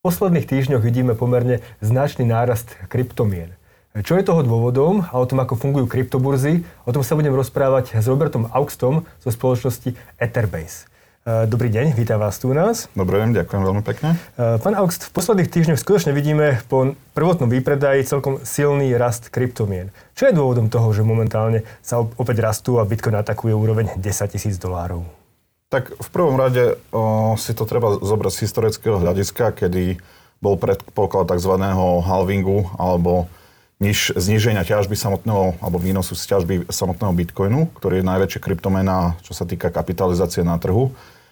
[0.00, 3.52] V posledných týždňoch vidíme pomerne značný nárast kryptomien.
[3.92, 8.00] Čo je toho dôvodom a o tom, ako fungujú kryptoburzy, o tom sa budem rozprávať
[8.00, 10.88] s Robertom Augstom zo spoločnosti Etherbase.
[11.28, 12.88] E, dobrý deň, vítam vás tu u nás.
[12.96, 14.16] Dobrý deň, ďakujem veľmi pekne.
[14.40, 19.92] E, pán Augst, v posledných týždňoch skutočne vidíme po prvotnom výpredaji celkom silný rast kryptomien.
[20.16, 24.56] Čo je dôvodom toho, že momentálne sa opäť rastú a Bitcoin atakuje úroveň 10 tisíc
[24.56, 25.19] dolárov?
[25.70, 30.02] Tak v prvom rade o, si to treba zobrať z historického hľadiska, kedy
[30.42, 31.54] bol predpoklad tzv.
[32.02, 33.30] halvingu alebo
[33.78, 39.30] niž, zníženia ťažby samotného, alebo výnosu z ťažby samotného bitcoinu, ktorý je najväčšia kryptomena, čo
[39.30, 40.90] sa týka kapitalizácie na trhu.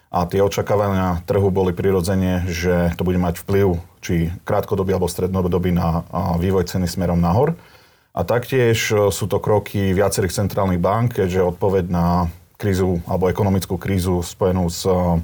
[0.09, 5.74] A tie očakávania trhu boli prirodzene, že to bude mať vplyv či krátkodobý alebo strednodobý
[5.74, 6.07] na
[6.41, 7.59] vývoj ceny smerom nahor.
[8.16, 14.20] A taktiež sú to kroky viacerých centrálnych bank, keďže odpoveď na krízu alebo ekonomickú krízu
[14.20, 15.22] spojenú s eh,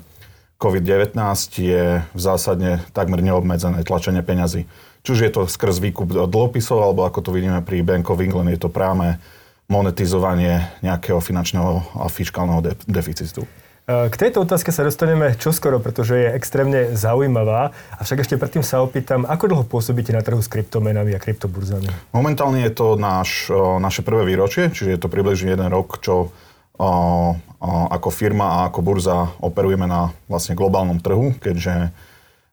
[0.62, 1.18] COVID-19
[1.58, 4.70] je v zásadne takmer neobmedzené tlačenie peňazí.
[5.04, 8.54] Či už je to skrz výkup dlhopisov, alebo ako to vidíme pri Bank of England,
[8.54, 9.20] je to práve
[9.68, 13.44] monetizovanie nejakého finančného a fiskálneho de- deficitu.
[13.84, 17.76] Eh, k tejto otázke sa dostaneme čoskoro, pretože je extrémne zaujímavá.
[18.00, 21.92] Avšak ešte predtým sa opýtam, ako dlho pôsobíte na trhu s kryptomenami a kryptoburzami?
[22.16, 26.32] Momentálne je to náš, eh, naše prvé výročie, čiže je to približne jeden rok, čo
[26.78, 31.94] ako firma a ako burza operujeme na vlastne globálnom trhu, keďže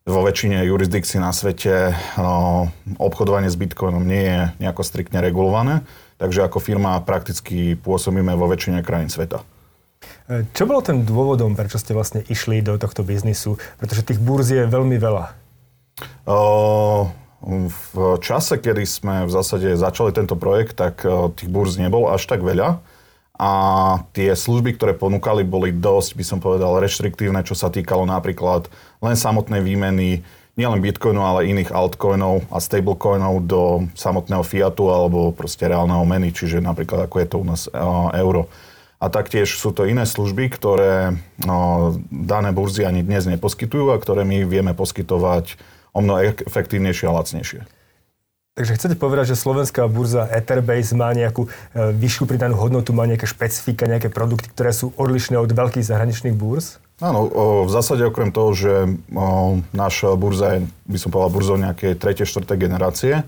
[0.06, 1.94] vo väčšine jurisdikcií na svete
[2.98, 5.86] obchodovanie s bitcoinom nie je nejako striktne regulované,
[6.18, 9.46] takže ako firma prakticky pôsobíme vo väčšine krajín sveta.
[10.26, 13.62] E, čo bolo ten dôvodom, prečo ste vlastne išli do tohto biznisu?
[13.78, 15.38] Pretože tých burz je veľmi veľa.
[17.70, 21.06] v čase, kedy sme v zásade začali tento projekt, tak
[21.38, 22.82] tých burz nebolo až tak veľa
[23.42, 23.52] a
[24.14, 28.70] tie služby, ktoré ponúkali, boli dosť, by som povedal, reštriktívne, čo sa týkalo napríklad
[29.02, 30.22] len samotnej výmeny
[30.54, 36.62] nielen bitcoinu, ale iných altcoinov a stablecoinov do samotného fiatu alebo proste reálneho meny, čiže
[36.62, 38.46] napríklad ako je to u nás uh, euro.
[39.02, 44.22] A taktiež sú to iné služby, ktoré uh, dané burzy ani dnes neposkytujú a ktoré
[44.22, 45.58] my vieme poskytovať
[45.98, 47.81] o mnoho efektívnejšie a lacnejšie.
[48.62, 53.26] Takže chcete povedať, že slovenská burza Etherbase má nejakú e, vyššiu pridanú hodnotu, má nejaké
[53.26, 56.78] špecifika, nejaké produkty, ktoré sú odlišné od veľkých zahraničných burz?
[57.02, 57.26] Áno,
[57.66, 59.02] v zásade okrem toho, že
[59.74, 62.22] naša burza je, by som povedal, burzou nejakej 3.
[62.22, 62.46] 4.
[62.54, 63.26] generácie,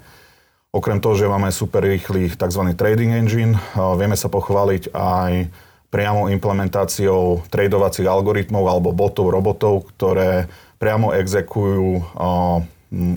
[0.70, 2.62] okrem toho, že máme super rýchly tzv.
[2.78, 5.50] trading engine, vieme sa pochváliť aj
[5.90, 10.46] priamo implementáciou tradovacích algoritmov alebo botov, robotov, ktoré
[10.78, 12.06] priamo exekujú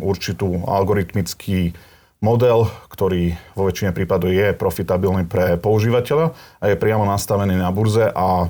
[0.00, 1.76] určitú algoritmický
[2.20, 8.08] model, ktorý vo väčšine prípadov je profitabilný pre používateľa a je priamo nastavený na burze
[8.08, 8.48] a e,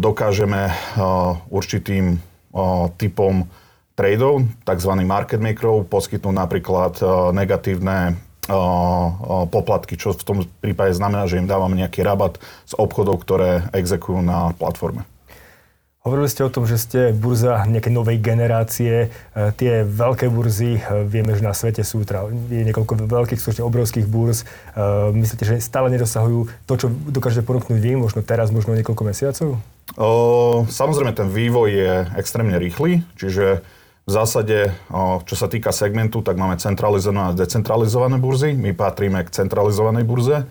[0.00, 0.72] dokážeme e,
[1.52, 2.18] určitým e,
[2.96, 3.44] typom
[3.92, 4.92] tradeov, tzv.
[5.04, 6.94] market makerov, poskytnúť napríklad
[7.36, 8.16] negatívne
[9.52, 14.24] poplatky, čo v tom prípade znamená, že im dávame nejaký rabat z obchodov, ktoré exekujú
[14.24, 15.04] na platforme.
[16.02, 19.06] Hovorili ste o tom, že ste burza nejakej novej generácie.
[19.06, 19.08] E,
[19.54, 24.10] tie veľké burzy, e, vieme, že na svete sú teda, je niekoľko veľkých, skutočne obrovských
[24.10, 24.42] burz.
[24.42, 24.44] E,
[25.14, 29.62] myslíte, že stále nedosahujú to, čo dokážete ponúknuť vy, možno teraz, možno niekoľko mesiacov?
[29.94, 30.10] O,
[30.66, 33.62] samozrejme, ten vývoj je extrémne rýchly, čiže
[34.02, 38.58] v zásade, o, čo sa týka segmentu, tak máme centralizované a decentralizované burzy.
[38.58, 40.50] My patríme k centralizovanej burze.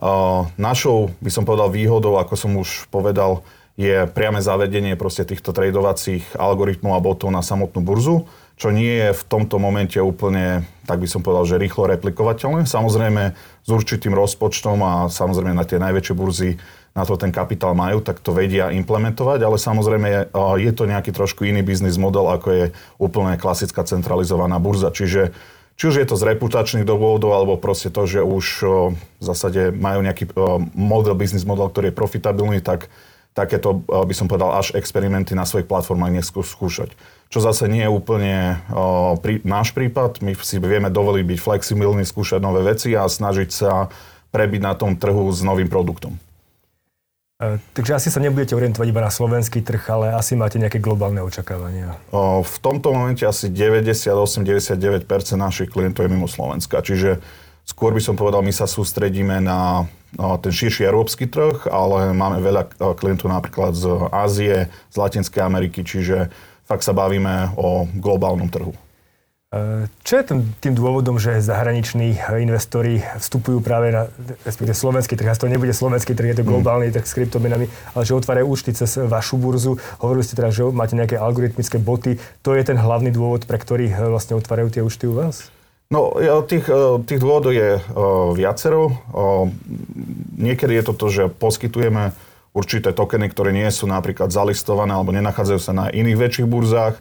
[0.00, 3.44] O, našou, by som povedal, výhodou, ako som už povedal,
[3.76, 8.24] je priame zavedenie proste týchto tradovacích algoritmov a botov na samotnú burzu,
[8.56, 12.64] čo nie je v tomto momente úplne, tak by som povedal, že rýchlo replikovateľné.
[12.64, 16.56] Samozrejme s určitým rozpočtom a samozrejme na tie najväčšie burzy
[16.96, 20.20] na to ten kapitál majú, tak to vedia implementovať, ale samozrejme je,
[20.64, 22.64] je to nejaký trošku iný biznis model, ako je
[22.96, 24.88] úplne klasická centralizovaná burza.
[24.88, 25.36] Čiže
[25.76, 28.46] či už je to z reputačných dôvodov, alebo proste to, že už
[28.96, 30.32] v zásade majú nejaký
[30.72, 32.88] model, biznis model, ktorý je profitabilný, tak
[33.36, 36.96] takéto, eh, by som povedal, až experimenty na svojich platformách neskúšať.
[37.28, 40.22] Čo zase nie je úplne uh, prí, náš prípad.
[40.22, 43.90] My si vieme dovoliť byť flexibilní, skúšať nové veci a snažiť sa
[44.30, 46.22] prebiť na tom trhu s novým produktom.
[47.36, 51.18] E, takže asi sa nebudete orientovať iba na slovenský trh, ale asi máte nejaké globálne
[51.20, 51.98] očakávania.
[52.14, 55.04] O, v tomto momente asi 98-99%
[55.34, 56.78] našich klientov je mimo Slovenska.
[56.78, 57.18] Čiže
[57.66, 62.78] skôr by som povedal, my sa sústredíme na ten širší európsky trh, ale máme veľa
[62.96, 66.30] klientov napríklad z Ázie, z Latinskej Ameriky, čiže
[66.64, 68.72] fakt sa bavíme o globálnom trhu.
[70.04, 74.10] Čo je tým, tým dôvodom, že zahraniční investori vstupujú práve na,
[74.44, 76.50] respektíve slovenský trh, a to nebude slovenský trh, je to mm.
[76.50, 79.80] globálny trh s kryptomenami, ale že otvárajú účty cez vašu burzu.
[80.02, 82.20] Hovorili ste teda, že máte nejaké algoritmické boty.
[82.44, 85.48] To je ten hlavný dôvod, pre ktorý vlastne otvárajú tie účty u vás?
[85.86, 86.18] No,
[86.50, 86.66] tých,
[87.06, 87.78] tých dôvodov je
[88.34, 88.90] viacero.
[90.34, 92.10] Niekedy je to to, že poskytujeme
[92.50, 96.98] určité tokeny, ktoré nie sú napríklad zalistované alebo nenachádzajú sa na iných väčších burzách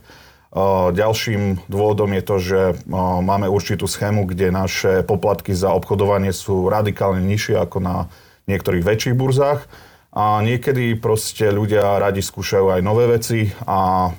[0.95, 7.19] Ďalším dôvodom je to, že máme určitú schému, kde naše poplatky za obchodovanie sú radikálne
[7.27, 7.95] nižšie ako na
[8.47, 9.67] niektorých väčších burzách.
[10.15, 14.15] A niekedy proste ľudia radi skúšajú aj nové veci a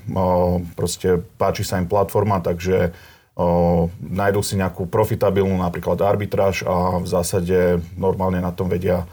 [0.77, 2.93] proste páči sa im platforma, takže
[4.00, 9.05] nájdú si nejakú profitabilnú napríklad arbitráž a v zásade normálne na tom vedia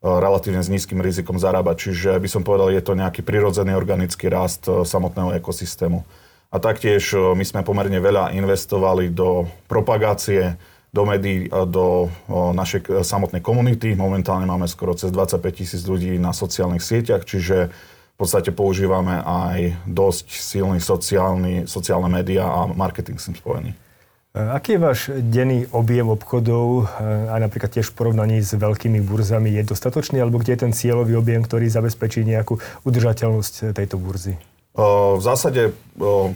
[0.00, 1.92] relatívne s nízkym rizikom zarábať.
[1.92, 6.04] Čiže by som povedal, je to nejaký prirodzený organický rast samotného ekosystému.
[6.48, 10.56] A taktiež my sme pomerne veľa investovali do propagácie,
[10.94, 13.92] do médií, do našej samotnej komunity.
[13.92, 17.68] Momentálne máme skoro cez 25 tisíc ľudí na sociálnych sieťach, čiže
[18.16, 23.70] v podstate používame aj dosť silný sociálny, sociálne médiá a marketing s tým spojený.
[23.76, 26.88] E, aký je váš denný objem obchodov
[27.28, 29.52] a napríklad tiež v porovnaní s veľkými burzami?
[29.52, 32.56] Je dostatočný alebo kde je ten cieľový objem, ktorý zabezpečí nejakú
[32.88, 34.40] udržateľnosť tejto burzy?
[34.76, 35.72] V zásade,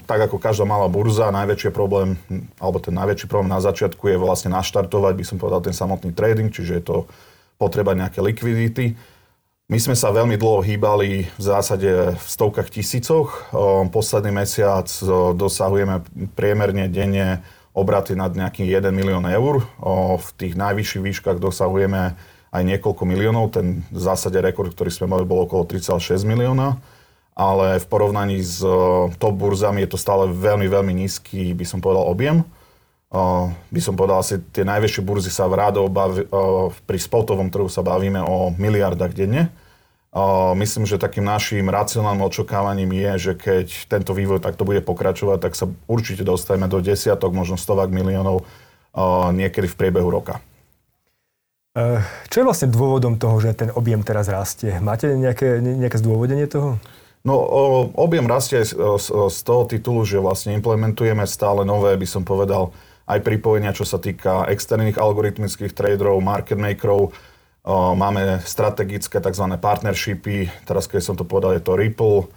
[0.08, 2.16] tak ako každá malá burza, najväčší problém,
[2.56, 6.48] alebo ten najväčší problém na začiatku je vlastne naštartovať, by som povedal, ten samotný trading,
[6.48, 6.96] čiže je to
[7.60, 8.96] potreba nejaké likvidity.
[9.70, 13.54] My sme sa veľmi dlho hýbali v zásade v stovkách tisícoch.
[13.94, 14.90] Posledný mesiac
[15.38, 16.02] dosahujeme
[16.34, 19.62] priemerne denne obraty nad nejakých 1 milión eur.
[20.18, 22.18] V tých najvyšších výškach dosahujeme
[22.50, 23.54] aj niekoľko miliónov.
[23.54, 26.74] Ten v zásade rekord, ktorý sme mali, bol okolo 3,6 milióna
[27.40, 28.60] ale v porovnaní s
[29.16, 32.44] top burzami je to stále veľmi, veľmi nízky, by som povedal, objem.
[33.72, 36.28] By som povedal, asi tie najväčšie burzy sa v rádov baví,
[36.84, 39.48] pri spotovom trhu sa bavíme o miliardách denne.
[40.58, 45.54] Myslím, že takým našim racionálnym očakávaním je, že keď tento vývoj takto bude pokračovať, tak
[45.54, 48.42] sa určite dostaneme do desiatok, možno stovák miliónov
[49.30, 50.42] niekedy v priebehu roka.
[52.26, 54.82] Čo je vlastne dôvodom toho, že ten objem teraz rastie?
[54.82, 56.82] Máte nejaké, nejaké zdôvodenie toho?
[57.22, 57.38] No,
[57.94, 58.74] objem rastie z,
[59.06, 62.74] z toho titulu, že vlastne implementujeme stále nové, by som povedal,
[63.06, 67.14] aj pripojenia, čo sa týka externých algoritmických traderov, market makerov.
[67.68, 69.46] Máme strategické tzv.
[69.60, 72.32] partnershipy, teraz keď som to povedal, je to Ripple,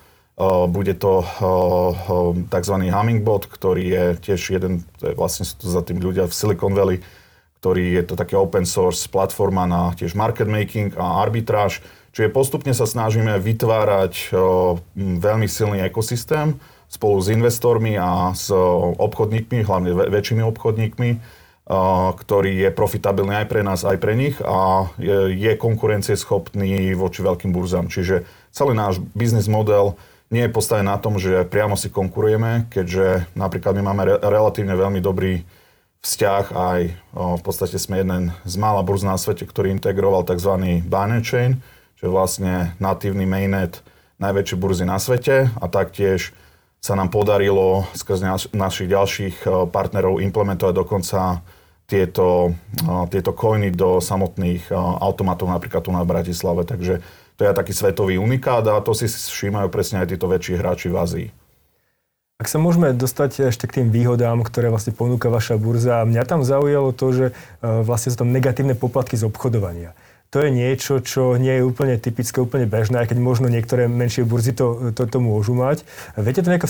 [0.68, 1.24] bude to
[2.52, 2.76] tzv.
[2.92, 6.76] Hummingbot, ktorý je tiež jeden, to je vlastne sú to za tým ľudia v Silicon
[6.76, 7.00] Valley,
[7.64, 11.80] ktorý je to také open source platforma na tiež market making a arbitráž
[12.14, 14.38] Čiže postupne sa snažíme vytvárať
[14.94, 18.54] veľmi silný ekosystém spolu s investormi a s
[19.02, 21.10] obchodníkmi, hlavne väčšími obchodníkmi,
[22.20, 24.92] ktorý je profitabilný aj pre nás, aj pre nich a
[25.32, 27.88] je konkurencieschopný voči veľkým burzám.
[27.88, 29.96] Čiže celý náš biznis model
[30.28, 35.00] nie je postavený na tom, že priamo si konkurujeme, keďže napríklad my máme relatívne veľmi
[35.00, 35.48] dobrý
[36.04, 36.80] vzťah aj
[37.16, 40.84] v podstate sme jeden z mála burz na svete, ktorý integroval tzv.
[40.84, 41.64] Binary Chain,
[41.96, 43.80] čo je vlastne natívny mainnet
[44.20, 46.36] najväčšej burzy na svete a taktiež
[46.84, 51.40] sa nám podarilo skrz naš, našich ďalších e, partnerov implementovať dokonca
[51.88, 56.68] tieto, e, tieto coiny do samotných e, automatov, napríklad tu na Bratislave.
[56.68, 57.00] Takže
[57.40, 61.00] to je taký svetový unikát a to si všímajú presne aj títo väčší hráči v
[61.00, 61.28] Ázii.
[62.44, 66.44] Ak sa môžeme dostať ešte k tým výhodám, ktoré vlastne ponúka vaša burza, mňa tam
[66.44, 67.26] zaujalo to, že
[67.64, 69.96] vlastne sú tam negatívne poplatky z obchodovania
[70.34, 74.26] to je niečo, čo nie je úplne typické, úplne bežné, aj keď možno niektoré menšie
[74.26, 75.86] burzy to, to, to môžu mať.
[76.18, 76.66] Viete to nejako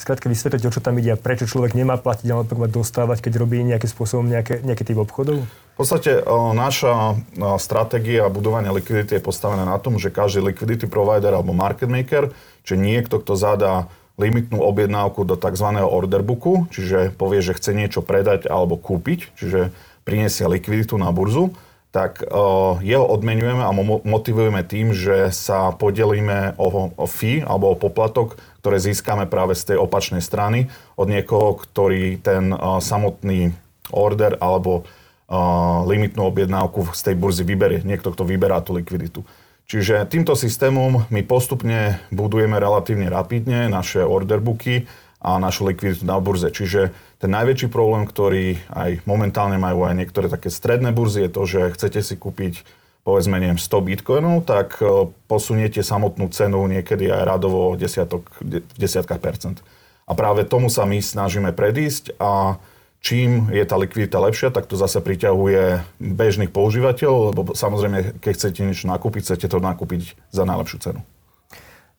[0.00, 3.36] skrátke vysvetliť, o čo tam ide a prečo človek nemá platiť, ale má dostávať, keď
[3.36, 5.44] robí nejakým spôsobom nejaké, nejaký typ obchodov?
[5.44, 10.88] V podstate o, naša o, stratégia budovania likvidity je postavená na tom, že každý liquidity
[10.88, 12.32] provider alebo market maker,
[12.64, 15.68] čiže niekto, kto zadá limitnú objednávku do tzv.
[15.84, 19.68] order booku, čiže povie, že chce niečo predať alebo kúpiť, čiže
[20.08, 21.52] priniesie likviditu na burzu,
[21.92, 23.70] tak uh, jeho odmenujeme a
[24.02, 29.76] motivujeme tým, že sa podelíme o, fee alebo o poplatok, ktoré získame práve z tej
[29.76, 33.52] opačnej strany od niekoho, ktorý ten uh, samotný
[33.92, 37.84] order alebo uh, limitnú objednávku z tej burzy vyberie.
[37.84, 39.20] Niekto, kto vyberá tú likviditu.
[39.68, 44.88] Čiže týmto systémom my postupne budujeme relatívne rapidne naše orderbooky
[45.22, 46.50] a našu likviditu na burze.
[46.50, 46.90] Čiže
[47.22, 51.60] ten najväčší problém, ktorý aj momentálne majú aj niektoré také stredné burzy, je to, že
[51.78, 52.66] chcete si kúpiť
[53.02, 58.30] povedzme neviem, 100 bitcoinov, tak e, posuniete samotnú cenu niekedy aj radovo desiatok,
[58.78, 59.58] desiatka percent.
[60.06, 62.62] A práve tomu sa my snažíme predísť a
[63.02, 68.60] čím je tá likvidita lepšia, tak to zase priťahuje bežných používateľov, lebo samozrejme, keď chcete
[68.62, 71.00] niečo nakúpiť, chcete to nakúpiť za najlepšiu cenu.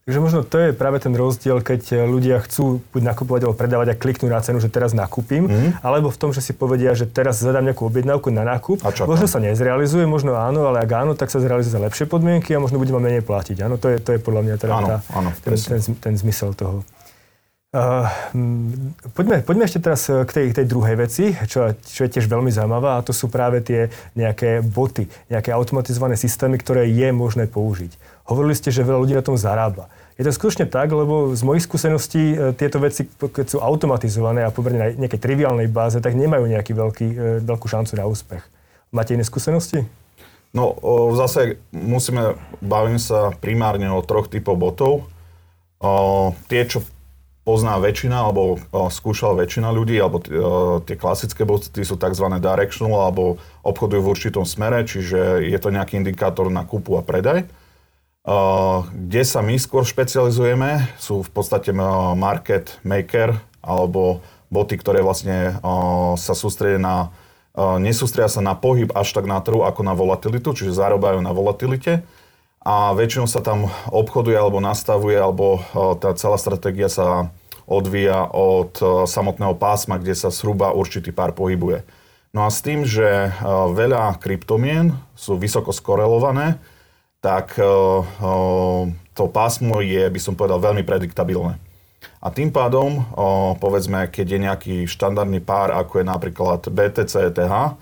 [0.04, 3.96] Takže možno to je práve ten rozdiel, keď ľudia chcú buď nakupovať alebo predávať a
[3.96, 5.80] kliknú na cenu, že teraz nakúpim, mm.
[5.80, 8.84] alebo v tom, že si povedia, že teraz zadám nejakú objednávku na nákup.
[8.84, 12.52] A možno sa nezrealizuje, možno áno, ale ak áno, tak sa zrealizuje za lepšie podmienky
[12.52, 13.64] a možno budeme menej platiť.
[13.64, 16.52] Áno, to je, to je podľa mňa teda áno, tá, áno, ten, ten, ten zmysel
[16.52, 16.84] toho.
[17.74, 18.06] Uh,
[19.18, 23.02] poďme, poďme ešte teraz k tej, tej druhej veci, čo, čo je tiež veľmi zaujímavá,
[23.02, 27.98] a to sú práve tie nejaké boty, nejaké automatizované systémy, ktoré je možné použiť.
[28.30, 29.90] Hovorili ste, že veľa ľudí na tom zarába.
[30.14, 34.54] Je to skutočne tak, lebo z mojich skúseností e, tieto veci, keď sú automatizované a
[34.54, 36.78] pomerne na nejakej triviálnej báze, tak nemajú nejaký
[37.42, 38.46] veľkú šancu na úspech.
[38.94, 39.82] Máte iné skúsenosti?
[40.54, 40.78] No,
[41.18, 45.10] zase musíme, bavím sa primárne o troch typov botov.
[45.82, 46.86] O, tie, čo
[47.44, 50.24] pozná väčšina, alebo skúšala väčšina ľudí, alebo
[50.88, 52.26] tie klasické boty sú tzv.
[52.40, 57.44] directional, alebo obchodujú v určitom smere, čiže je to nejaký indikátor na kúpu a predaj.
[58.88, 61.76] Kde sa my skôr špecializujeme, sú v podstate
[62.16, 65.60] market maker, alebo boty, ktoré vlastne
[66.16, 67.12] sa sústredia na,
[67.84, 72.08] nesústredia sa na pohyb až tak na trhu, ako na volatilitu, čiže zarobajú na volatilite
[72.64, 77.28] a väčšinou sa tam obchoduje alebo nastavuje, alebo e, tá celá stratégia sa
[77.68, 81.84] odvíja od e, samotného pásma, kde sa zhruba určitý pár pohybuje.
[82.32, 83.32] No a s tým, že e,
[83.76, 86.58] veľa kryptomien sú vysoko skorelované,
[87.24, 87.56] tak
[89.16, 91.56] to pásmo je, by som povedal, veľmi prediktabilné.
[92.20, 93.08] A tým pádom,
[93.64, 97.80] povedzme, keď je nejaký štandardný pár, ako je napríklad BTC, ETH,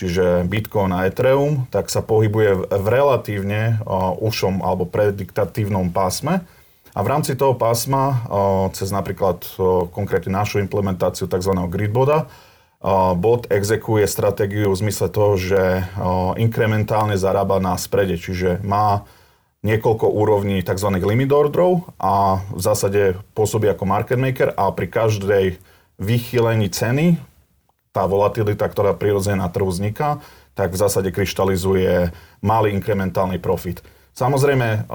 [0.00, 3.84] čiže Bitcoin a Ethereum, tak sa pohybuje v relatívne
[4.16, 6.48] ušom alebo prediktatívnom pásme.
[6.96, 8.24] A v rámci toho pásma,
[8.72, 9.44] cez napríklad
[9.92, 11.52] konkrétne našu implementáciu tzv.
[11.68, 12.26] gridboda,
[13.14, 15.84] bot exekuje stratégiu v zmysle toho, že
[16.40, 19.04] inkrementálne zarába na sprede, čiže má
[19.60, 20.88] niekoľko úrovní tzv.
[21.04, 25.44] limit orderov a v zásade pôsobí ako market maker a pri každej
[26.00, 27.20] vychýlení ceny
[27.90, 30.22] tá volatilita, ktorá prirodzene na trhu vzniká,
[30.54, 33.82] tak v zásade kryštalizuje malý inkrementálny profit.
[34.14, 34.90] Samozrejme,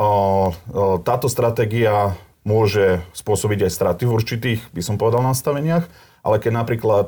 [1.04, 5.88] táto stratégia môže spôsobiť aj straty v určitých, by som povedal, nastaveniach,
[6.22, 7.08] ale keď napríklad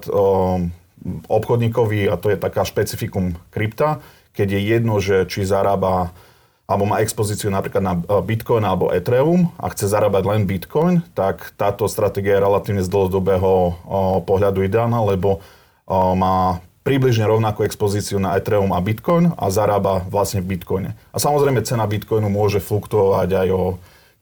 [1.30, 4.02] obchodníkovi, a to je taká špecifikum krypta,
[4.34, 6.12] keď je jedno, že či zarába
[6.68, 11.88] alebo má expozíciu napríklad na Bitcoin alebo Ethereum a chce zarábať len Bitcoin, tak táto
[11.88, 13.80] stratégia je relatívne z dlhodobého
[14.28, 15.40] pohľadu ideálna, lebo
[15.92, 20.96] má približne rovnakú expozíciu na Ethereum a Bitcoin a zarába vlastne v Bitcoine.
[21.12, 23.64] A samozrejme cena Bitcoinu môže fluktuovať aj o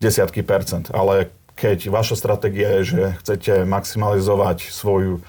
[0.01, 5.22] desiatky percent, ale keď vaša stratégia je, že chcete maximalizovať svoju,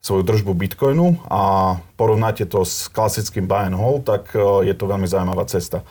[0.00, 4.32] svoju držbu Bitcoinu a porovnáte to s klasickým buy and hold, tak
[4.62, 5.82] je to veľmi zaujímavá cesta.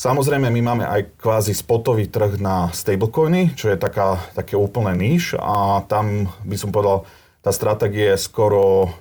[0.00, 5.38] Samozrejme, my máme aj kvázi spotový trh na stablecoiny, čo je taká, také úplné níž
[5.38, 7.06] a tam by som povedal,
[7.42, 8.94] tá stratégia je skoro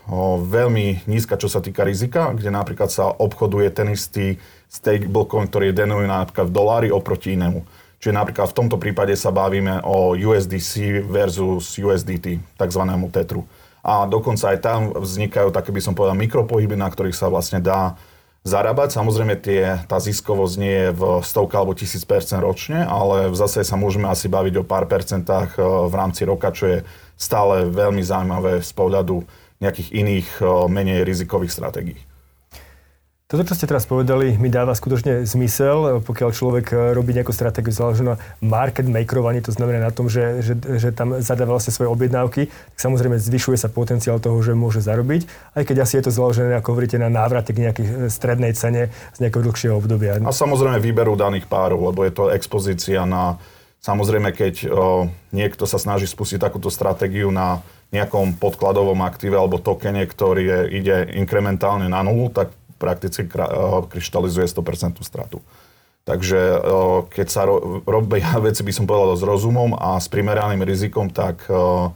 [0.50, 5.80] veľmi nízka, čo sa týka rizika, kde napríklad sa obchoduje ten istý stablecoin, ktorý je
[5.86, 7.62] denujúci napríklad v dolári oproti inému.
[8.02, 13.46] Čiže napríklad v tomto prípade sa bavíme o USDC versus USDT, takzvanému tetru.
[13.86, 17.94] A dokonca aj tam vznikajú také, by som povedal, mikropohyby, na ktorých sa vlastne dá
[18.42, 18.98] zarábať.
[18.98, 23.78] Samozrejme, tie, tá ziskovosť nie je v stovka alebo tisíc percent ročne, ale zase sa
[23.78, 26.78] môžeme asi baviť o pár percentách e, v rámci roka, čo je
[27.16, 29.24] stále veľmi zaujímavé z pohľadu
[29.62, 30.28] nejakých iných
[30.74, 32.02] menej rizikových stratégií.
[33.32, 37.72] Toto, čo ste teraz povedali, mi dáva skutočne zmysel, pokiaľ človek e, robí nejakú stratégiu
[37.72, 41.88] založenú na market makerovaní, to znamená na tom, že, že, že tam zadáva vlastne svoje
[41.96, 46.12] objednávky, tak samozrejme zvyšuje sa potenciál toho, že môže zarobiť, aj keď asi je to
[46.12, 50.20] založené, ako hovoríte, na návrate k nejakej e, strednej cene z nejakého dlhšieho obdobia.
[50.20, 53.40] A samozrejme výberu daných párov, lebo je to expozícia na
[53.82, 60.06] Samozrejme, keď o, niekto sa snaží spustiť takúto stratégiu na nejakom podkladovom aktíve alebo tokene,
[60.06, 63.30] ktorý je, ide inkrementálne na nulu, tak prakticky
[63.94, 65.46] kryštalizuje 100% stratu.
[66.02, 70.66] Takže o, keď sa ro, robia veci, by som povedal, s rozumom a s primeraným
[70.66, 71.94] rizikom, tak o,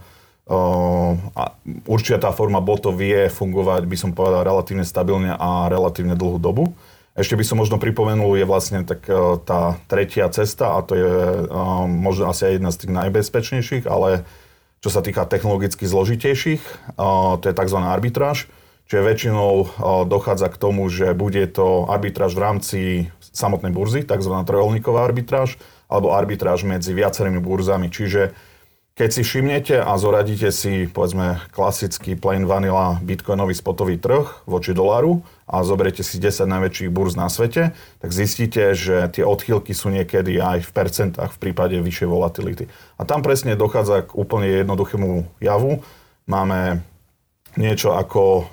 [1.34, 1.44] a
[1.89, 6.77] určite tá forma botov vie fungovať, by som povedal, relatívne stabilne a relatívne dlhú dobu.
[7.18, 9.08] Ešte by som možno pripomenul, je vlastne tak
[9.48, 11.12] tá tretia cesta a to je
[11.88, 14.27] možno asi aj jedna z tých najbezpečnejších, ale
[14.86, 16.62] čo sa týka technologicky zložitejších,
[17.42, 17.80] to je tzv.
[17.82, 18.46] arbitráž,
[18.86, 19.51] čiže väčšinou
[20.06, 22.80] dochádza k tomu, že bude to arbitráž v rámci
[23.20, 24.34] samotnej burzy, tzv.
[24.46, 27.94] trojolníková arbitráž, alebo arbitráž medzi viacerými burzami.
[27.94, 28.34] Čiže
[28.96, 35.20] keď si všimnete a zoradíte si, povedzme, klasický plain vanilla bitcoinový spotový trh voči doláru
[35.51, 40.39] a zoberiete si 10 najväčších burz na svete, tak zistíte, že tie odchýlky sú niekedy
[40.39, 42.72] aj v percentách v prípade vyššej volatility.
[42.96, 45.84] A tam presne dochádza k úplne jednoduchému javu.
[46.24, 46.80] Máme
[47.56, 48.48] niečo ako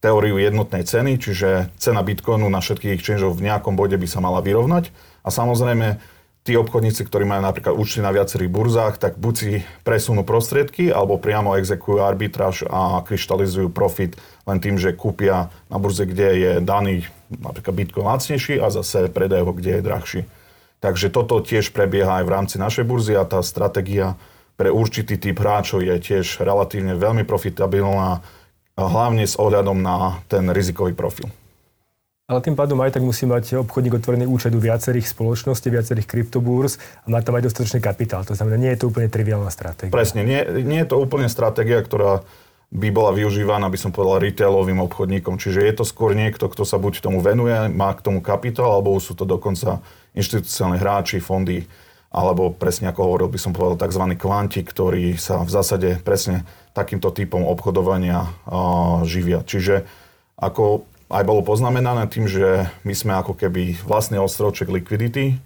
[0.00, 4.38] teóriu jednotnej ceny, čiže cena bitcoinu na všetkých exchangeov v nejakom bode by sa mala
[4.44, 4.94] vyrovnať.
[5.26, 5.98] A samozrejme,
[6.46, 11.18] tí obchodníci, ktorí majú napríklad účty na viacerých burzách, tak buď si presunú prostriedky, alebo
[11.18, 14.14] priamo exekujú arbitráž a kryštalizujú profit
[14.46, 19.50] len tým, že kúpia na burze, kde je daný napríklad Bitcoin lacnejší a zase predajú
[19.50, 20.20] ho, kde je drahší.
[20.78, 24.14] Takže toto tiež prebieha aj v rámci našej burzy a tá stratégia
[24.56, 28.24] pre určitý typ hráčov je tiež relatívne veľmi profitabilná,
[28.76, 31.32] hlavne s ohľadom na ten rizikový profil.
[32.26, 36.74] Ale tým pádom aj tak musí mať obchodník otvorený účet u viacerých spoločností, viacerých kryptobúrs
[37.06, 38.26] a má tam aj dostatočný kapitál.
[38.26, 39.94] To znamená, nie je to úplne triviálna stratégia.
[39.94, 42.26] Presne, nie, nie je to úplne stratégia, ktorá
[42.74, 45.38] by bola využívaná, by som povedal, retailovým obchodníkom.
[45.38, 48.98] Čiže je to skôr niekto, kto sa buď tomu venuje, má k tomu kapitál, alebo
[48.98, 49.78] sú to dokonca
[50.18, 51.62] inštitucionálne hráči, fondy,
[52.16, 54.16] alebo presne ako hovoril by som povedal, tzv.
[54.16, 58.32] kvanti, ktorí sa v zásade presne takýmto typom obchodovania
[59.04, 59.44] živia.
[59.44, 59.84] Čiže
[60.40, 65.36] ako aj bolo poznamenané tým, že my sme ako keby vlastný ostrovček likvidity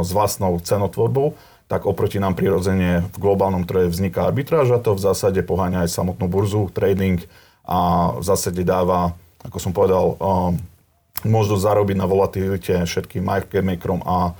[0.00, 1.34] s vlastnou cenotvorbou,
[1.66, 5.90] tak oproti nám prirodzene v globálnom trhu vzniká arbitráž a to v zásade poháňa aj
[5.90, 7.18] samotnú burzu, trading
[7.66, 10.14] a v zásade dáva, ako som povedal,
[11.26, 14.38] možnosť zarobiť na volatilite všetkým market makerom a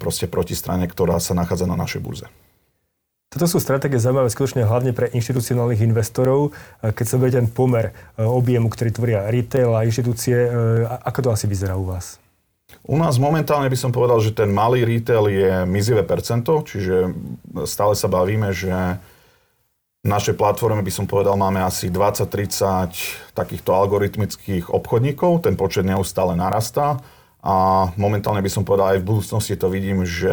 [0.00, 2.26] proste protistrane, ktorá sa nachádza na našej burze.
[3.32, 6.52] Toto sú stratégie zaujímavé skutočne hlavne pre inštitucionálnych investorov.
[6.84, 10.48] Keď sa bude ten pomer e, objemu, ktorý tvoria retail a inštitúcie, e,
[10.84, 12.20] ako to asi vyzerá u vás?
[12.84, 17.08] U nás momentálne by som povedal, že ten malý retail je mizivé percento, čiže
[17.64, 19.00] stále sa bavíme, že
[20.04, 26.36] v našej platforme by som povedal, máme asi 20-30 takýchto algoritmických obchodníkov, ten počet neustále
[26.36, 27.00] narastá
[27.42, 30.30] a momentálne by som povedal, aj v budúcnosti to vidím, že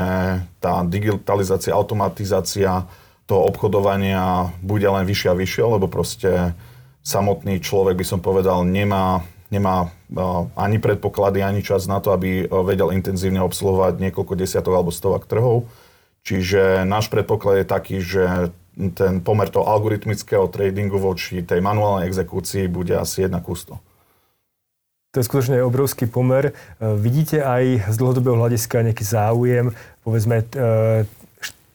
[0.62, 2.86] tá digitalizácia, automatizácia
[3.26, 6.54] toho obchodovania bude len vyššia a vyššia, lebo proste
[7.02, 9.90] samotný človek by som povedal nemá, nemá
[10.54, 15.66] ani predpoklady, ani čas na to, aby vedel intenzívne obsluhovať niekoľko desiatok alebo stovak trhov.
[16.22, 18.54] Čiže náš predpoklad je taký, že
[18.94, 23.89] ten pomer toho algoritmického tradingu voči tej manuálnej exekúcii bude asi 1 ku 100.
[25.10, 26.54] To je skutočne obrovský pomer.
[26.54, 29.74] E, vidíte aj z dlhodobého hľadiska nejaký záujem,
[30.06, 31.10] povedzme, e,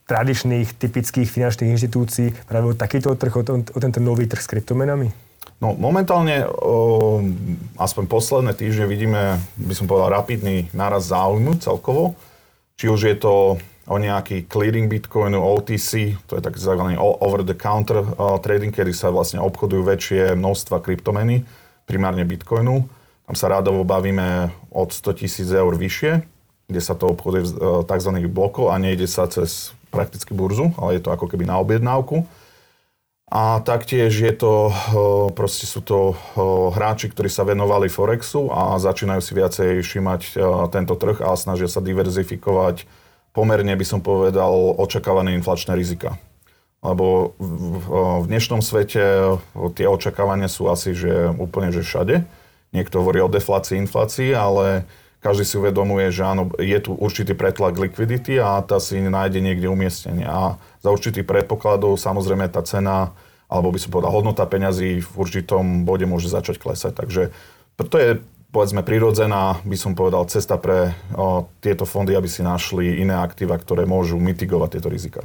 [0.06, 5.10] tradičných, typických finančných inštitúcií práve o takýto trh, o, o tento nový trh s kryptomenami?
[5.58, 7.26] No momentálne, o,
[7.74, 12.14] aspoň posledné týždne vidíme, by som povedal, rapidný náraz záujmu celkovo.
[12.78, 13.58] Či už je to
[13.90, 16.70] o nejaký clearing bitcoinu, OTC, to je tzv.
[17.02, 18.14] over-the-counter
[18.46, 21.42] trading, kedy sa vlastne obchodujú väčšie množstva kryptomeny,
[21.82, 26.28] primárne bitcoinu tam sa rádovo bavíme od 100 tisíc eur vyššie,
[26.68, 28.10] kde sa to obchoduje v e, tzv.
[28.28, 32.28] blokov a nejde sa cez prakticky burzu, ale je to ako keby na objednávku.
[33.32, 34.72] A taktiež je to, e,
[35.32, 36.14] proste sú to e,
[36.76, 40.20] hráči, ktorí sa venovali Forexu a začínajú si viacej všimať
[40.68, 42.84] tento trh a snažia sa diverzifikovať
[43.32, 46.20] pomerne, by som povedal, očakávané inflačné rizika.
[46.84, 49.00] Lebo v dnešnom svete
[49.72, 52.43] tie očakávania sú asi že úplne že všade
[52.74, 54.82] Niekto hovorí o deflácii, inflácii, ale
[55.22, 59.72] každý si uvedomuje, že áno, je tu určitý pretlak likvidity a tá si nájde niekde
[59.72, 60.28] umiestnenie.
[60.28, 63.16] A za určitých predpokladov samozrejme tá cena,
[63.48, 66.92] alebo by som povedal hodnota peňazí v určitom bode môže začať klesať.
[66.92, 67.32] Takže
[67.78, 68.20] to je
[68.54, 73.58] povedzme prirodzená, by som povedal, cesta pre o, tieto fondy, aby si našli iné aktíva,
[73.58, 75.20] ktoré môžu mitigovať tieto rizika.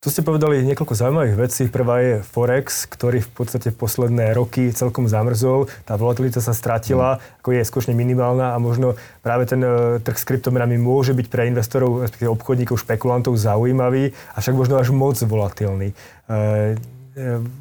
[0.00, 1.68] Tu ste povedali niekoľko zaujímavých vecí.
[1.68, 5.68] Prvá je Forex, ktorý v podstate v posledné roky celkom zamrzol.
[5.84, 7.44] Tá volatilita sa stratila, mm.
[7.44, 11.52] ako je skutočne minimálna a možno práve ten uh, trh s kryptomenami môže byť pre
[11.52, 15.92] investorov, respektíve obchodníkov, špekulantov zaujímavý, avšak možno až moc volatilný.
[16.32, 16.80] Uh,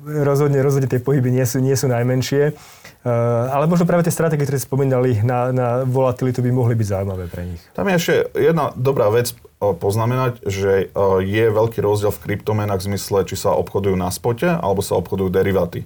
[0.08, 2.56] rozhodne, rozhodne tie pohyby nie sú, nie sú najmenšie.
[3.50, 7.48] Ale možno práve tie stratégie, ktoré spomínali na, na volatilitu, by mohli byť zaujímavé pre
[7.48, 7.62] nich.
[7.76, 10.88] Tam je ešte jedna dobrá vec poznamenať, že
[11.20, 15.28] je veľký rozdiel v kryptomenách v zmysle, či sa obchodujú na spote alebo sa obchodujú
[15.28, 15.84] deriváty.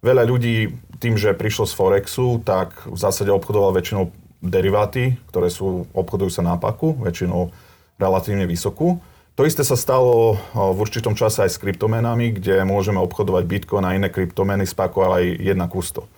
[0.00, 0.70] Veľa ľudí
[1.02, 6.46] tým, že prišlo z Forexu, tak v zásade obchodoval väčšinou deriváty, ktoré sú, obchodujú sa
[6.46, 7.50] na paku, väčšinou
[7.98, 9.02] relatívne vysokú.
[9.34, 13.92] To isté sa stalo v určitom čase aj s kryptomenami, kde môžeme obchodovať Bitcoin a
[13.92, 16.08] iné kryptomeny z paku aj jedna kusto.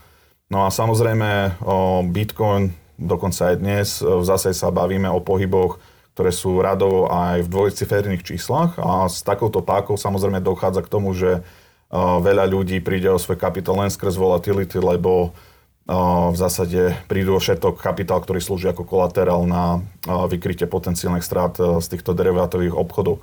[0.53, 1.59] No a samozrejme
[2.14, 5.83] Bitcoin, dokonca aj dnes, v zásade sa bavíme o pohyboch
[6.18, 11.14] ktoré sú radovo aj v dvojciferných číslach a s takouto pákou samozrejme dochádza k tomu,
[11.14, 11.46] že
[11.94, 15.31] veľa ľudí príde o svoj kapitál len skrz volatility, lebo
[15.87, 21.87] v zásade prídu o všetok kapitál, ktorý slúži ako kolaterál na vykrytie potenciálnych strát z
[21.87, 23.22] týchto derivátových obchodov.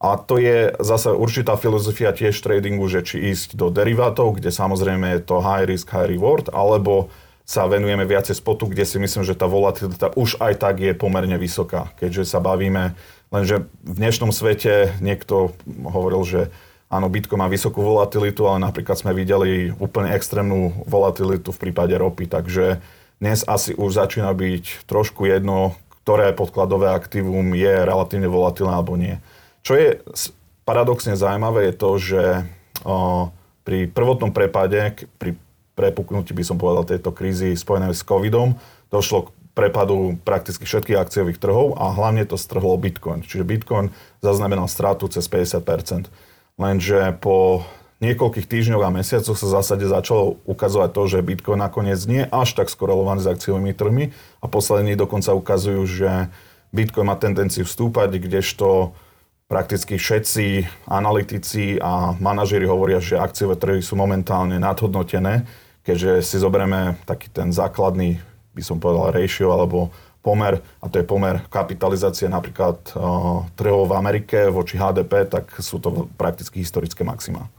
[0.00, 5.12] A to je zase určitá filozofia tiež tradingu, že či ísť do derivátov, kde samozrejme
[5.12, 7.12] je to high risk, high reward, alebo
[7.50, 11.34] sa venujeme viacej spotu, kde si myslím, že tá volatilita už aj tak je pomerne
[11.34, 11.90] vysoká.
[11.98, 12.94] Keďže sa bavíme,
[13.34, 15.50] lenže v dnešnom svete niekto
[15.82, 16.40] hovoril, že
[16.86, 22.30] áno, Bitcoin má vysokú volatilitu, ale napríklad sme videli úplne extrémnu volatilitu v prípade ropy,
[22.30, 22.78] takže
[23.18, 25.74] dnes asi už začína byť trošku jedno,
[26.06, 29.18] ktoré podkladové aktívum je relatívne volatilné alebo nie.
[29.66, 29.98] Čo je
[30.62, 32.22] paradoxne zaujímavé je to, že
[32.86, 33.28] o,
[33.66, 35.34] pri prvotnom prepade, pri
[35.80, 38.60] prepuknutí, by som povedal, tejto krízy spojené s covidom,
[38.92, 43.24] došlo k prepadu prakticky všetkých akciových trhov a hlavne to strhlo Bitcoin.
[43.24, 43.88] Čiže Bitcoin
[44.20, 46.12] zaznamenal stratu cez 50%.
[46.60, 47.64] Lenže po
[48.04, 52.56] niekoľkých týždňoch a mesiacoch sa v zásade začalo ukazovať to, že Bitcoin nakoniec nie až
[52.56, 56.10] tak skorelovaný s akciovými trhmi a poslední dokonca ukazujú, že
[56.70, 58.96] Bitcoin má tendenciu vstúpať, kdežto
[59.50, 65.44] prakticky všetci analytici a manažeri hovoria, že akciové trhy sú momentálne nadhodnotené
[65.90, 68.22] keďže si zoberieme taký ten základný,
[68.54, 69.90] by som povedal, ratio alebo
[70.22, 75.82] pomer, a to je pomer kapitalizácie napríklad uh, trhov v Amerike voči HDP, tak sú
[75.82, 77.50] to prakticky historické maxima.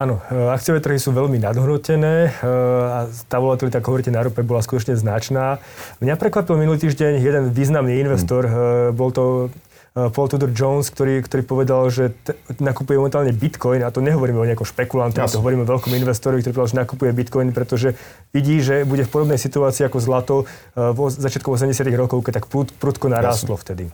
[0.00, 2.48] Áno, e, akciové trhy sú veľmi nadhodnotené e,
[2.88, 5.60] a tá volatilita, ako hovoríte, na rope bola skutočne značná.
[6.00, 8.96] Mňa prekvapil minulý týždeň jeden významný investor, hmm.
[8.96, 13.90] bol to Eh, Paul Tudor Jones, ktorý, ktorý povedal, že t- nakupuje momentálne Bitcoin, a
[13.90, 17.50] to nehovoríme o nejakom špekulantovi, to hovoríme o veľkom investorovi, ktorý povedal, že nakupuje Bitcoin,
[17.50, 17.98] pretože
[18.30, 22.46] vidí, že bude v podobnej situácii ako zlato eh, v začiatku 80 rokov, keď tak
[22.46, 23.64] prud, prudko narástlo Jasne.
[23.66, 23.84] vtedy.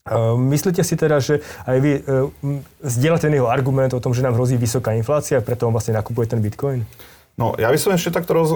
[0.00, 1.92] Uh, myslíte si teda, že aj vy
[2.80, 6.24] zdieľate ten jeho argument o tom, že nám hrozí vysoká inflácia, preto on vlastne nakupuje
[6.24, 6.88] ten Bitcoin?
[7.36, 8.52] No, ja by som ešte takto roz,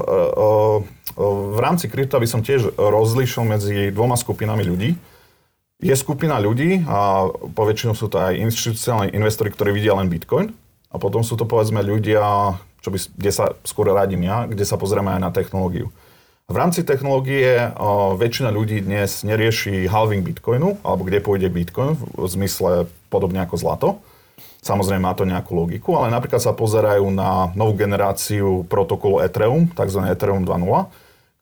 [1.14, 4.96] v rámci krypta by som tiež rozlišil medzi dvoma skupinami ľudí
[5.84, 10.56] je skupina ľudí a poväčšinou sú to aj inštitucionálni investori, ktorí vidia len Bitcoin
[10.88, 14.80] a potom sú to povedzme ľudia, čo by, kde sa skôr radím ja, kde sa
[14.80, 15.92] pozrieme aj na technológiu.
[16.44, 22.24] V rámci technológie o, väčšina ľudí dnes nerieši halving Bitcoinu, alebo kde pôjde Bitcoin v
[22.28, 23.88] zmysle podobne ako zlato.
[24.64, 30.00] Samozrejme má to nejakú logiku, ale napríklad sa pozerajú na novú generáciu protokolu Ethereum, tzv.
[30.08, 30.88] Ethereum 2.0,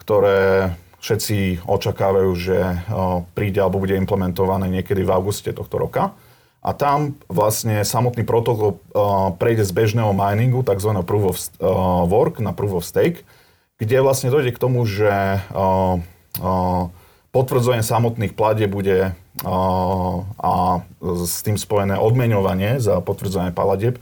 [0.02, 2.59] ktoré Všetci očakávajú, že
[3.35, 6.15] príde alebo bude implementované niekedy v auguste tohto roka.
[6.62, 8.79] A tam vlastne samotný protokol
[9.35, 10.95] prejde z bežného miningu, tzv.
[11.03, 11.37] proof of
[12.07, 13.27] work na proof of stake,
[13.83, 15.43] kde vlastne dojde k tomu, že
[17.35, 19.19] potvrdzovanie samotných platie bude
[20.38, 20.53] a
[21.03, 23.99] s tým spojené odmeňovanie za potvrdzovanie paladieb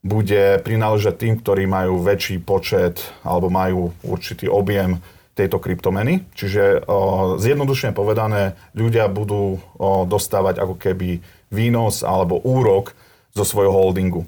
[0.00, 5.04] bude prináležať tým, ktorí majú väčší počet alebo majú určitý objem
[5.38, 6.26] tejto kryptomeny.
[6.34, 11.22] Čiže o, zjednodušene povedané, ľudia budú o, dostávať ako keby
[11.54, 12.98] výnos alebo úrok
[13.32, 14.26] zo svojho holdingu.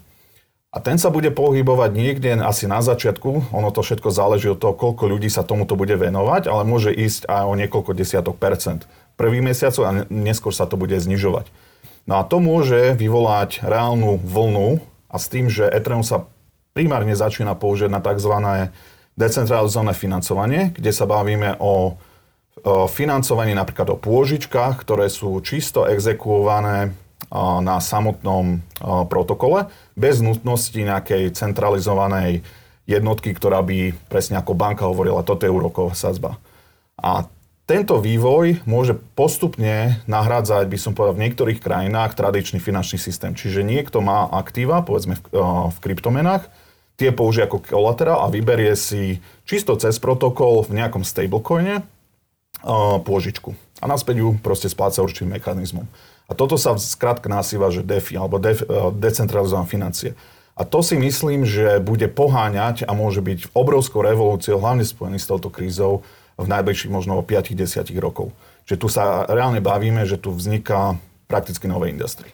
[0.71, 4.71] A ten sa bude pohybovať niekde asi na začiatku, ono to všetko záleží od toho,
[4.71, 8.87] koľko ľudí sa tomuto bude venovať, ale môže ísť aj o niekoľko desiatok percent.
[9.19, 11.51] Prvý mesiac a neskôr sa to bude znižovať.
[12.07, 14.79] No a to môže vyvolať reálnu vlnu
[15.11, 16.31] a s tým, že Ethereum sa
[16.71, 18.31] primárne začína použiť na tzv
[19.17, 21.97] decentralizované financovanie, kde sa bavíme o,
[22.93, 26.93] financovaní napríklad o pôžičkách, ktoré sú čisto exekuované
[27.63, 28.59] na samotnom
[29.07, 32.43] protokole, bez nutnosti nejakej centralizovanej
[32.91, 36.43] jednotky, ktorá by presne ako banka hovorila, toto je úroková sadzba.
[36.99, 37.31] A
[37.71, 43.31] tento vývoj môže postupne nahrádzať, by som povedal, v niektorých krajinách tradičný finančný systém.
[43.39, 45.23] Čiže niekto má aktíva, povedzme v,
[45.71, 46.51] v kryptomenách,
[47.01, 53.57] tie použije ako kolaterál a vyberie si čisto cez protokol v nejakom stablecoine uh, pôžičku.
[53.81, 55.89] A naspäť ju proste spláca určitým mechanizmom.
[56.29, 60.13] A toto sa skrátka nazýva, že DeFi, alebo de, uh, decentralizované financie.
[60.61, 65.25] A to si myslím, že bude poháňať a môže byť obrovskou revolúciou, hlavne spojený s
[65.25, 66.05] touto krízou,
[66.41, 68.33] v najbližších možno 5-10 rokov.
[68.65, 70.97] Čiže tu sa reálne bavíme, že tu vzniká
[71.29, 72.33] prakticky nové industrie.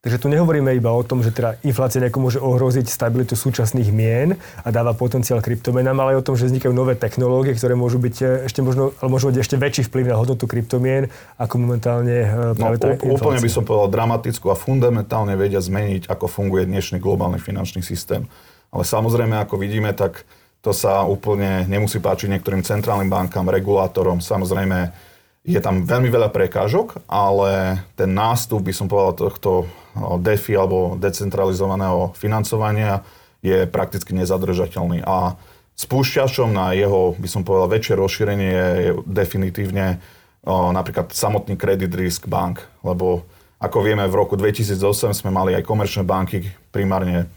[0.00, 4.32] Takže tu nehovoríme iba o tom, že teda inflácia nejako môže ohroziť stabilitu súčasných mien
[4.64, 8.16] a dáva potenciál kryptomenám, ale aj o tom, že vznikajú nové technológie, ktoré môžu byť
[8.24, 12.56] e, ešte možno, ale môžu mať ešte väčší vplyv na hodnotu kryptomien, ako momentálne e,
[12.56, 13.12] práve no, tá inflácia.
[13.12, 18.24] Úplne by som povedal dramatickú a fundamentálne vedia zmeniť, ako funguje dnešný globálny finančný systém.
[18.72, 20.24] Ale samozrejme, ako vidíme, tak
[20.64, 24.24] to sa úplne nemusí páčiť niektorým centrálnym bankám, regulátorom.
[24.24, 24.96] Samozrejme,
[25.40, 29.64] je tam veľmi veľa prekážok, ale ten nástup, by som povedal, tohto
[29.96, 33.00] DeFi alebo decentralizovaného financovania
[33.40, 35.00] je prakticky nezadržateľný.
[35.00, 35.40] A
[35.80, 39.96] spúšťačom na jeho, by som povedal, väčšie rozšírenie je definitívne
[40.44, 43.24] napríklad samotný credit risk bank, lebo
[43.60, 47.28] ako vieme, v roku 2008 sme mali aj komerčné banky, primárne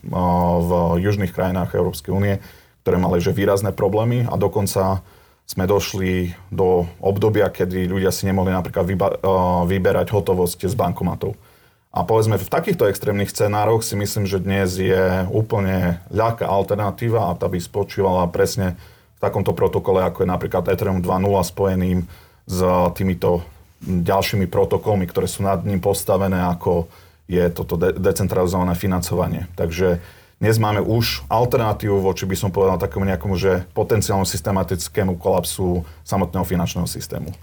[0.59, 0.71] v
[1.03, 2.39] južných krajinách Európskej únie,
[2.83, 5.03] ktoré mali že výrazné problémy a dokonca
[5.43, 9.19] sme došli do obdobia, kedy ľudia si nemohli napríklad vyba-
[9.67, 11.35] vyberať hotovosť z bankomatov.
[11.93, 17.37] A povedzme, v takýchto extrémnych scenároch si myslím, že dnes je úplne ľahká alternatíva a
[17.37, 18.73] tá by spočívala presne
[19.13, 21.99] v takomto protokole, ako je napríklad Ethereum 2.0 spojeným
[22.49, 22.59] s
[22.97, 23.45] týmito
[23.85, 26.89] ďalšími protokolmi, ktoré sú nad ním postavené, ako
[27.29, 29.45] je toto de- decentralizované financovanie.
[29.53, 30.01] Takže
[30.43, 36.43] dnes máme už alternatívu voči, by som povedal, takému nejakomu, že potenciálnu systematickému kolapsu samotného
[36.43, 37.31] finančného systému.
[37.31, 37.35] E,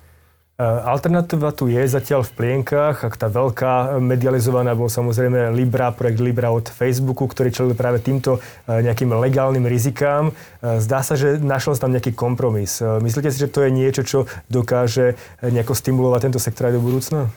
[0.61, 6.53] alternatíva tu je zatiaľ v plienkach, ak tá veľká medializovaná bol samozrejme Libra, projekt Libra
[6.53, 8.37] od Facebooku, ktorý čelil práve týmto
[8.69, 10.37] e, nejakým legálnym rizikám.
[10.61, 12.85] E, zdá sa, že našiel sa tam nejaký kompromis.
[12.85, 14.19] Myslíte si, že to je niečo, čo
[14.53, 17.33] dokáže nejako stimulovať tento sektor aj do budúcna?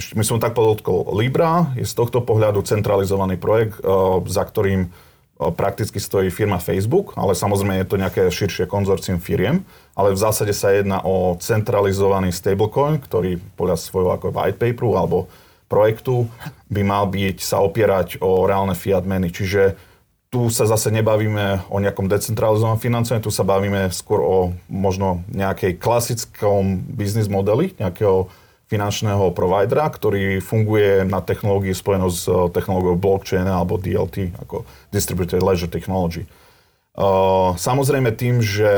[0.00, 1.12] Ešte my som tak podotkol.
[1.12, 3.76] Libra je z tohto pohľadu centralizovaný projekt,
[4.24, 4.88] za ktorým
[5.36, 9.64] prakticky stojí firma Facebook, ale samozrejme je to nejaké širšie konzorcium firiem,
[9.96, 15.32] ale v zásade sa jedná o centralizovaný stablecoin, ktorý podľa svojho ako white paperu alebo
[15.68, 16.28] projektu
[16.68, 19.32] by mal byť, sa opierať o reálne fiat meny.
[19.32, 19.80] Čiže
[20.28, 24.36] tu sa zase nebavíme o nejakom decentralizovanom financovaní, tu sa bavíme skôr o
[24.68, 28.28] možno nejakej klasickom biznis modeli, nejakého
[28.70, 34.62] finančného providera, ktorý funguje na technológii spojenou s eh, technológiou blockchain alebo DLT, ako
[34.94, 36.22] Distributed Ledger Technology.
[36.24, 38.70] Eh, samozrejme tým, že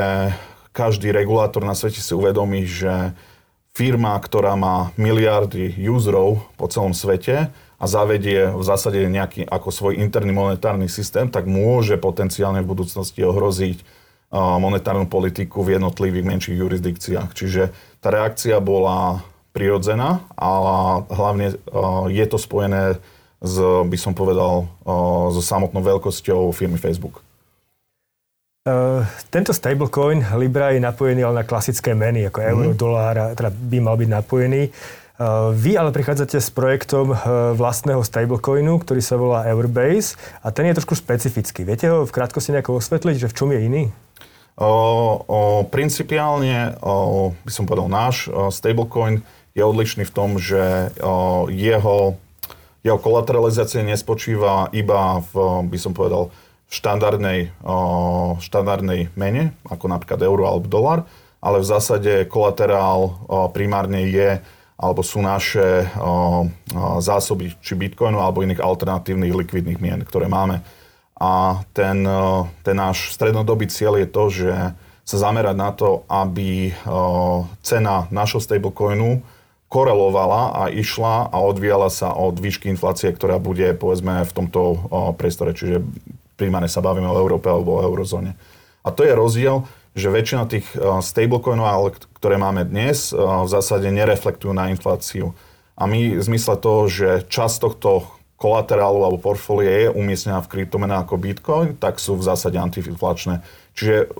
[0.72, 3.12] každý regulátor na svete si uvedomí, že
[3.76, 9.92] firma, ktorá má miliardy userov po celom svete a zavedie v zásade nejaký ako svoj
[10.00, 13.84] interný monetárny systém, tak môže potenciálne v budúcnosti ohroziť eh,
[14.40, 17.36] monetárnu politiku v jednotlivých menších jurisdikciách.
[17.36, 17.62] Čiže
[18.00, 19.20] tá reakcia bola
[19.52, 21.56] prirodzená, ale hlavne eh,
[22.08, 22.96] je to spojené
[23.42, 27.20] s, by som povedal, eh, so samotnou veľkosťou firmy Facebook.
[28.62, 32.78] Uh, tento stablecoin Libra je napojený ale na klasické meny, ako euro, mm.
[32.78, 34.70] dolár, teda by mal byť napojený.
[35.18, 37.18] Uh, vy ale prichádzate s projektom uh,
[37.58, 40.14] vlastného stablecoinu, ktorý sa volá Eurbase
[40.46, 41.66] a ten je trošku specifický.
[41.66, 43.84] Viete ho v krátkosti nejako osvetliť, že v čom je iný?
[44.54, 44.70] O,
[45.26, 50.92] o, principiálne, o, by som povedal, náš stablecoin je odlišný v tom, že
[51.52, 52.16] jeho,
[52.80, 56.32] jeho kolateralizácia nespočíva iba v, by som povedal,
[56.72, 57.52] štandardnej,
[58.40, 61.04] štandardnej mene, ako napríklad euro alebo dolar,
[61.44, 63.20] ale v zásade kolaterál
[63.52, 64.40] primárne je
[64.82, 65.86] alebo sú naše
[66.98, 70.64] zásoby či bitcoinu alebo iných alternatívnych likvidných mien, ktoré máme.
[71.22, 72.02] A ten,
[72.66, 74.50] ten náš strednodobý cieľ je to, že
[75.06, 76.74] sa zamerať na to, aby
[77.62, 79.22] cena našho stablecoinu
[79.72, 84.60] korelovala a išla a odvíjala sa od výšky inflácie, ktorá bude povedzme v tomto
[85.16, 85.80] priestore, čiže
[86.36, 88.36] primárne sa bavíme o Európe alebo o eurozóne.
[88.84, 89.64] A to je rozdiel,
[89.96, 95.32] že väčšina tých stablecoinov, ktoré máme dnes, v zásade nereflektujú na infláciu.
[95.72, 101.06] A my v zmysle toho, že časť tohto kolaterálu alebo portfólie je umiestnená v kryptomenách
[101.06, 103.38] ako Bitcoin, tak sú v zásade antiinflačné.
[103.78, 104.10] Čiže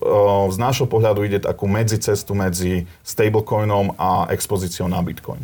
[0.49, 5.43] z nášho pohľadu ide takú medzicestu medzi stablecoinom a expozíciou na Bitcoin.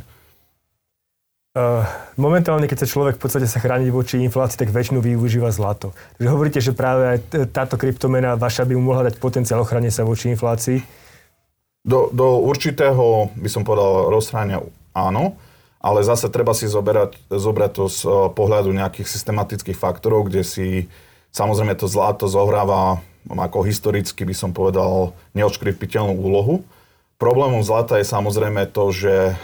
[2.14, 5.90] momentálne, keď sa človek v podstate sa chráni voči inflácii, tak väčšinu využíva zlato.
[6.16, 10.30] Takže hovoríte, že práve aj táto kryptomena vaša by mohla dať potenciál ochrane sa voči
[10.30, 10.78] inflácii?
[11.82, 14.62] Do, do určitého, by som povedal, rozhrania
[14.94, 15.34] áno,
[15.78, 18.00] ale zase treba si zoberať, zobrať to z
[18.34, 20.68] pohľadu nejakých systematických faktorov, kde si
[21.30, 26.64] samozrejme to zlato zohráva ako historicky by som povedal neočkripiteľnú úlohu.
[27.18, 29.36] Problémom zlata je samozrejme to, že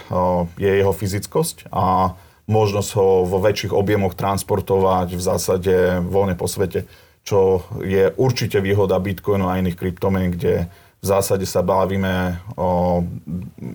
[0.57, 2.15] je jeho fyzickosť a
[2.49, 5.75] možnosť ho vo väčších objemoch transportovať v zásade
[6.07, 6.87] voľne po svete,
[7.27, 10.71] čo je určite výhoda Bitcoinu a iných kryptomien, kde
[11.05, 13.05] v zásade sa bavíme o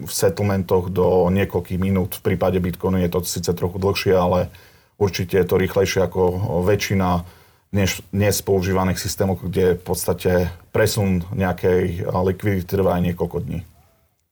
[0.09, 2.17] settlementoch do niekoľkých minút.
[2.17, 4.49] V prípade Bitcoinu je to síce trochu dlhšie, ale
[4.97, 6.21] určite je to rýchlejšie ako
[6.65, 7.21] väčšina
[7.69, 13.61] dnes, dnes používaných systémov, kde v podstate presun nejakej likvidity trvá aj niekoľko dní.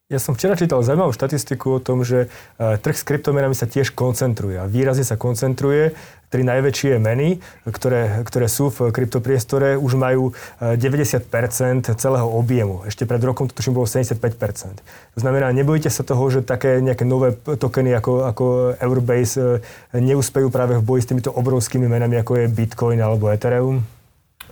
[0.08, 3.92] Ja som včera čítal zaujímavú štatistiku o tom, že e, trh s kryptomenami sa tiež
[3.92, 6.00] koncentruje a výrazne sa koncentruje.
[6.32, 10.32] Tri najväčšie meny, ktoré, ktoré sú v kryptopriestore, už majú
[10.64, 12.88] 90% e, celého objemu.
[12.88, 14.80] Ešte pred rokom to tuším bolo 75%.
[14.80, 18.44] To znamená, nebojíte sa toho, že také nejaké nové tokeny ako, ako
[18.80, 23.97] Eurobase e, neúspejú práve v boji s týmito obrovskými menami, ako je Bitcoin alebo Ethereum?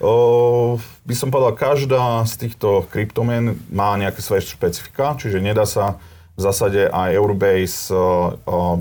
[0.03, 0.75] O,
[1.07, 6.03] by som povedal, každá z týchto kryptomien má nejaké svoje špecifika, čiže nedá sa
[6.35, 7.95] v zásade aj Eurobase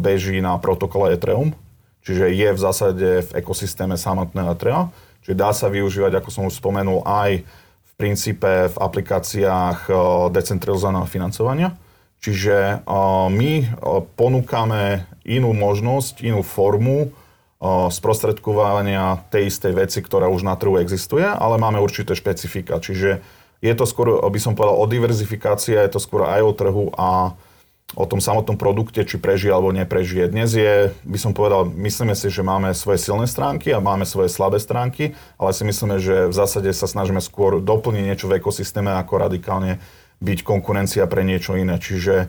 [0.03, 1.55] beží na protokole Ethereum,
[2.03, 4.91] čiže je v zásade v ekosystéme samotného Ethereum,
[5.23, 9.87] čiže dá sa využívať, ako som už spomenul, aj v princípe v aplikáciách
[10.35, 11.79] decentralizovaného financovania.
[12.19, 12.83] Čiže
[13.31, 13.53] my
[14.19, 17.15] ponúkame inú možnosť, inú formu
[17.63, 22.83] sprostredkovania tej istej veci, ktorá už na trhu existuje, ale máme určité špecifika.
[22.83, 23.25] Čiže
[23.65, 27.33] je to skôr, by som povedal, o diverzifikácii, je to skôr aj o trhu a
[27.95, 30.29] o tom samotnom produkte, či prežije alebo neprežije.
[30.29, 34.29] Dnes je, by som povedal, myslíme si, že máme svoje silné stránky a máme svoje
[34.29, 38.91] slabé stránky, ale si myslíme, že v zásade sa snažíme skôr doplniť niečo v ekosystéme,
[38.99, 39.79] ako radikálne
[40.19, 41.79] byť konkurencia pre niečo iné.
[41.79, 42.29] Čiže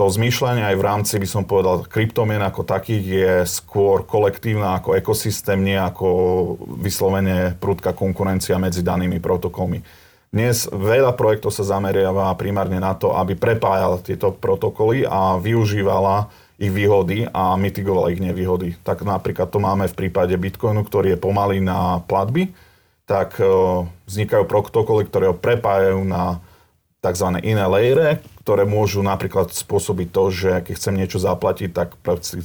[0.00, 4.96] to zmýšľanie aj v rámci, by som povedal, kryptomien ako takých je skôr kolektívna ako
[4.96, 6.08] ekosystém, nie ako
[6.80, 9.84] vyslovene prudká konkurencia medzi danými protokolmi.
[10.32, 16.72] Dnes veľa projektov sa zameriava primárne na to, aby prepájal tieto protokoly a využívala ich
[16.72, 18.80] výhody a mitigovala ich nevýhody.
[18.80, 22.56] Tak napríklad to máme v prípade Bitcoinu, ktorý je pomalý na platby,
[23.04, 23.44] tak e,
[24.08, 26.40] vznikajú protokoly, ktoré ho prepájajú na
[27.00, 27.28] tzv.
[27.40, 31.96] iné lejere, ktoré môžu napríklad spôsobiť to, že keď chcem niečo zaplatiť, tak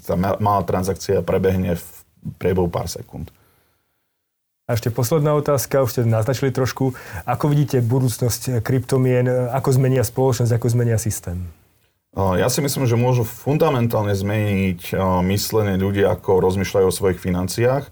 [0.04, 1.86] tá malá transakcia prebehne v
[2.40, 3.30] priebehu pár sekúnd.
[4.66, 6.98] A ešte posledná otázka, už ste naznačili trošku.
[7.30, 11.54] Ako vidíte budúcnosť kryptomien, ako zmenia spoločnosť, ako zmenia systém?
[12.16, 14.96] Ja si myslím, že môžu fundamentálne zmeniť
[15.28, 17.92] myslenie ľudí, ako rozmýšľajú o svojich financiách.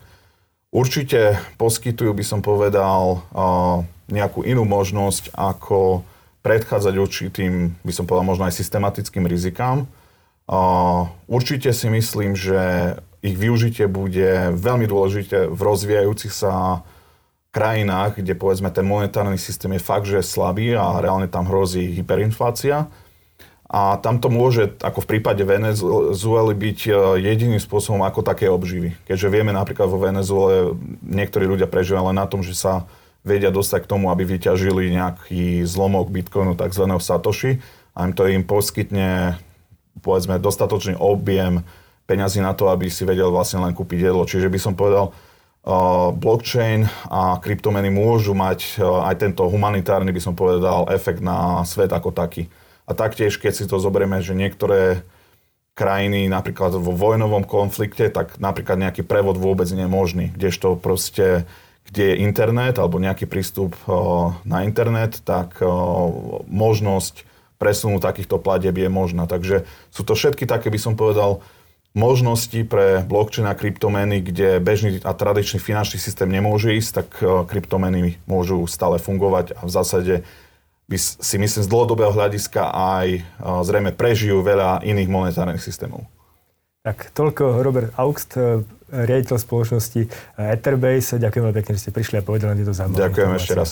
[0.73, 3.21] Určite poskytujú, by som povedal,
[4.09, 6.07] nejakú inú možnosť, ako
[6.43, 9.87] predchádzať určitým, by som povedal, možno aj systematickým rizikám.
[11.25, 16.83] Určite si myslím, že ich využitie bude veľmi dôležité v rozvíjajúcich sa
[17.55, 21.95] krajinách, kde povedzme ten monetárny systém je fakt, že je slabý a reálne tam hrozí
[21.95, 22.91] hyperinflácia.
[23.73, 26.91] A tam to môže, ako v prípade Venezuely, byť e,
[27.25, 28.93] jediným spôsobom, ako také obživy.
[29.09, 32.85] Keďže vieme napríklad vo Venezuele, niektorí ľudia prežívajú len na tom, že sa
[33.23, 36.85] vedia dostať k tomu, aby vyťažili nejaký zlomok Bitcoinu, tzv.
[36.99, 37.63] Satoshi
[37.95, 39.39] a im to im poskytne
[40.03, 41.63] povedzme dostatočný objem
[42.03, 44.27] peňazí na to, aby si vedel vlastne len kúpiť jedlo.
[44.27, 45.15] Čiže by som povedal,
[45.63, 51.63] uh, blockchain a kryptomeny môžu mať uh, aj tento humanitárny, by som povedal, efekt na
[51.63, 52.51] svet ako taký.
[52.83, 55.07] A taktiež, keď si to zoberieme, že niektoré
[55.73, 61.49] krajiny napríklad vo vojnovom konflikte, tak napríklad nejaký prevod vôbec nie je možný, kdežto proste
[61.89, 63.75] kde je internet alebo nejaký prístup
[64.47, 65.59] na internet, tak
[66.47, 67.27] možnosť
[67.59, 69.27] presunu takýchto platieb je možná.
[69.29, 71.39] Takže sú to všetky také, by som povedal,
[71.93, 77.07] možnosti pre blockchain a kryptomeny, kde bežný a tradičný finančný systém nemôže ísť, tak
[77.45, 80.13] kryptomeny môžu stále fungovať a v zásade
[80.89, 83.07] by si myslím z dlhodobého hľadiska aj
[83.63, 86.09] zrejme prežijú veľa iných monetárnych systémov.
[86.83, 88.59] Tak toľko Robert Augst, eh,
[88.91, 90.01] riaditeľ spoločnosti
[90.35, 91.15] Etherbase.
[91.15, 93.71] Ďakujem veľmi pekne, že ste prišli a povedali nám tieto zaujímavé Ďakujem ešte raz.